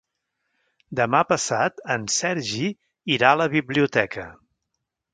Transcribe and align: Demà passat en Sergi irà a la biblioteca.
Demà 0.99 1.19
passat 1.33 1.85
en 1.97 2.09
Sergi 2.15 2.73
irà 3.19 3.33
a 3.37 3.41
la 3.45 3.51
biblioteca. 3.57 4.29